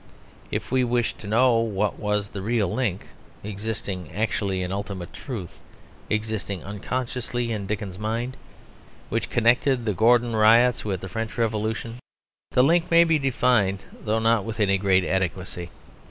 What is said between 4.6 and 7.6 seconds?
in ultimate truth, existing unconsciously